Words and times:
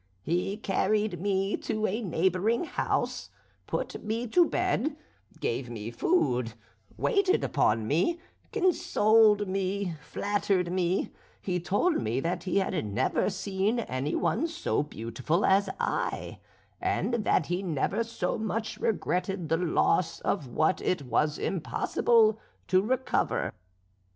He 0.23 0.57
carried 0.57 1.21
me 1.21 1.55
to 1.57 1.85
a 1.85 2.01
neighbouring 2.01 2.63
house, 2.63 3.29
put 3.67 4.03
me 4.03 4.25
to 4.29 4.49
bed, 4.49 4.95
gave 5.39 5.69
me 5.69 5.91
food, 5.91 6.53
waited 6.97 7.43
upon 7.43 7.87
me, 7.87 8.19
consoled 8.51 9.47
me, 9.47 9.93
flattered 10.01 10.71
me; 10.71 11.11
he 11.39 11.59
told 11.59 12.01
me 12.01 12.19
that 12.19 12.45
he 12.45 12.57
had 12.57 12.83
never 12.83 13.29
seen 13.29 13.77
any 13.81 14.15
one 14.15 14.47
so 14.47 14.81
beautiful 14.81 15.45
as 15.45 15.69
I, 15.79 16.39
and 16.81 17.23
that 17.23 17.45
he 17.45 17.61
never 17.61 18.03
so 18.03 18.39
much 18.39 18.77
regretted 18.79 19.49
the 19.49 19.57
loss 19.57 20.19
of 20.21 20.47
what 20.47 20.81
it 20.81 21.03
was 21.03 21.37
impossible 21.37 22.39
to 22.69 22.81
recover. 22.81 23.53